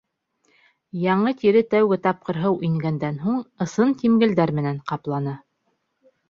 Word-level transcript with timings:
Яңы 1.01 1.33
тире 1.41 1.61
тәүге 1.73 1.99
тапҡыр 2.05 2.39
һыу 2.45 2.57
ингәндән 2.69 3.21
һуң 3.27 3.37
ысын 3.67 3.95
тимгелдәр 4.01 4.55
менән 4.63 4.83
ҡаплана. 4.93 5.37